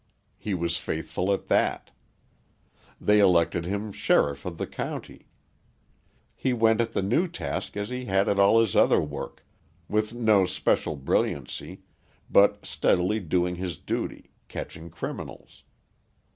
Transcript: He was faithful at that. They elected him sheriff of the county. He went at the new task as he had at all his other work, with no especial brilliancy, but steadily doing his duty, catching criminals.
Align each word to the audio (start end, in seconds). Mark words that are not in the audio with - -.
He 0.39 0.55
was 0.55 0.77
faithful 0.77 1.31
at 1.31 1.45
that. 1.45 1.91
They 2.99 3.19
elected 3.19 3.65
him 3.65 3.91
sheriff 3.91 4.47
of 4.47 4.57
the 4.57 4.65
county. 4.65 5.27
He 6.33 6.53
went 6.53 6.81
at 6.81 6.93
the 6.93 7.03
new 7.03 7.27
task 7.27 7.77
as 7.77 7.89
he 7.89 8.05
had 8.05 8.27
at 8.27 8.39
all 8.39 8.59
his 8.59 8.75
other 8.75 8.99
work, 8.99 9.45
with 9.87 10.11
no 10.15 10.45
especial 10.45 10.95
brilliancy, 10.95 11.83
but 12.31 12.65
steadily 12.65 13.19
doing 13.19 13.57
his 13.57 13.77
duty, 13.77 14.31
catching 14.47 14.89
criminals. 14.89 15.61